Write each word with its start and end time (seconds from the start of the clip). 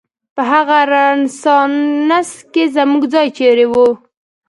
په 0.35 0.41
هغه 0.51 0.77
رنسانس 0.91 2.29
کې 2.53 2.63
زموږ 2.77 3.03
ځای 3.13 3.27
چېرې 3.37 3.65
و؟ 3.71 3.75